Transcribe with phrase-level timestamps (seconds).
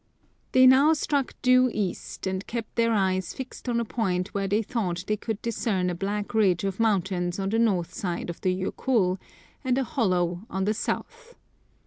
[0.53, 4.63] "They now struck due east, and kept their eyes fixed on a point where they
[4.63, 8.41] thought they could dis cern a black ridge of mountains on the north side of
[8.41, 9.19] the Jokull,
[9.63, 11.35] and a hollow on the south.